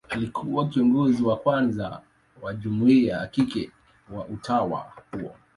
Alikuwa 0.09 0.67
kiongozi 0.69 1.23
wa 1.23 1.37
kwanza 1.37 2.01
wa 2.41 2.53
jumuia 2.53 3.17
ya 3.17 3.27
kike 3.27 3.71
wa 4.13 4.25
utawa 4.25 4.91
huo. 5.11 5.35